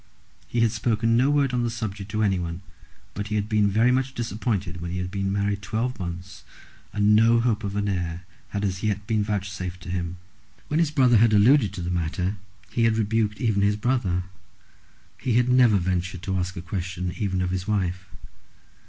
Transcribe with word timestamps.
He 0.47 0.61
had 0.61 0.71
spoken 0.71 1.15
no 1.15 1.29
word 1.29 1.53
on 1.53 1.61
the 1.61 1.69
subject 1.69 2.09
to 2.09 2.23
anyone, 2.23 2.63
but 3.13 3.27
he 3.27 3.35
had 3.35 3.47
been 3.47 3.69
very 3.69 3.91
much 3.91 4.15
disappointed 4.15 4.81
when 4.81 4.89
he 4.89 4.97
had 4.97 5.11
been 5.11 5.31
married 5.31 5.61
twelve 5.61 5.99
months 5.99 6.43
and 6.91 7.15
no 7.15 7.39
hope 7.39 7.63
of 7.63 7.75
an 7.75 7.87
heir 7.87 8.23
had 8.49 8.65
as 8.65 8.81
yet 8.81 9.05
been 9.05 9.23
vouchsafed 9.23 9.79
to 9.83 9.91
him. 9.91 10.17
When 10.69 10.79
his 10.79 10.89
brother 10.89 11.17
had 11.17 11.33
alluded 11.33 11.71
to 11.73 11.81
the 11.81 11.91
matter, 11.91 12.37
he 12.71 12.85
had 12.85 12.97
rebuked 12.97 13.39
even 13.39 13.61
his 13.61 13.75
brother. 13.75 14.23
He 15.19 15.35
had 15.37 15.49
never 15.49 15.77
ventured 15.77 16.23
to 16.23 16.35
ask 16.35 16.57
a 16.57 16.63
question 16.63 17.13
even 17.19 17.39
of 17.39 17.51
his 17.51 17.67
wife. 17.67 18.09